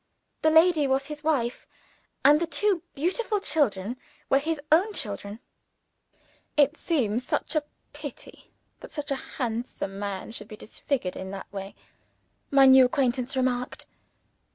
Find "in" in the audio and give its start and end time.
11.15-11.29